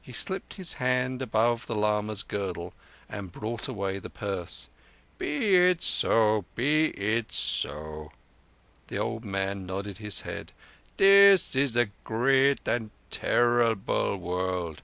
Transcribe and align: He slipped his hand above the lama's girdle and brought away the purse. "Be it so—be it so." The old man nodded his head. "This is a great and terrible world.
He 0.00 0.14
slipped 0.14 0.54
his 0.54 0.72
hand 0.80 1.20
above 1.20 1.66
the 1.66 1.74
lama's 1.74 2.22
girdle 2.22 2.72
and 3.06 3.30
brought 3.30 3.68
away 3.68 3.98
the 3.98 4.08
purse. 4.08 4.70
"Be 5.18 5.56
it 5.56 5.82
so—be 5.82 6.86
it 6.94 7.32
so." 7.32 8.10
The 8.86 8.96
old 8.96 9.26
man 9.26 9.66
nodded 9.66 9.98
his 9.98 10.22
head. 10.22 10.52
"This 10.96 11.54
is 11.54 11.76
a 11.76 11.90
great 12.02 12.66
and 12.66 12.90
terrible 13.10 14.16
world. 14.16 14.80